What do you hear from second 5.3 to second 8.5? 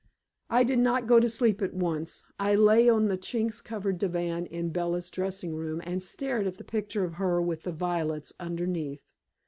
room and stared at the picture of her with the violets